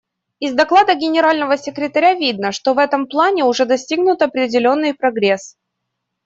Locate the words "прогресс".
4.95-5.57